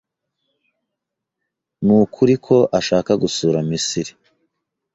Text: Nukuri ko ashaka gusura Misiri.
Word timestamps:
Nukuri 1.83 2.35
ko 2.45 2.57
ashaka 2.79 3.11
gusura 3.23 3.57
Misiri. 3.69 4.11